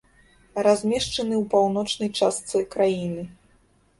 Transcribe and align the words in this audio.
Размешчаны 0.67 1.35
ў 1.39 1.41
паўночнай 1.51 2.09
частцы 2.21 2.57
краіны. 2.77 3.29